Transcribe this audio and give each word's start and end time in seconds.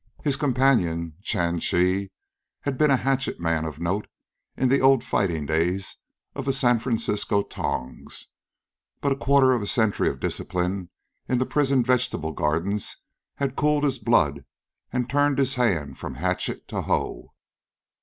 His 0.23 0.35
companion, 0.35 1.13
Chan 1.21 1.59
Chi, 1.59 2.09
had 2.61 2.75
been 2.75 2.89
a 2.89 2.97
hatchet 2.97 3.39
man 3.39 3.65
of 3.65 3.79
note, 3.79 4.07
in 4.57 4.67
the 4.67 4.79
old 4.79 5.03
fighting 5.03 5.45
days 5.45 5.97
of 6.33 6.45
the 6.45 6.53
San 6.53 6.79
Francisco 6.79 7.43
tongs. 7.43 8.25
But 8.99 9.11
a 9.11 9.15
quarter 9.15 9.51
of 9.53 9.69
century 9.69 10.09
of 10.09 10.19
discipline 10.19 10.89
in 11.29 11.37
the 11.37 11.45
prison 11.45 11.83
vegetable 11.83 12.31
gardens 12.31 12.97
had 13.35 13.55
cooled 13.55 13.83
his 13.83 13.99
blood 13.99 14.43
and 14.91 15.07
turned 15.07 15.37
his 15.37 15.53
hand 15.53 15.99
from 15.99 16.15
hatchet 16.15 16.67
to 16.69 16.81
hoe. 16.81 17.33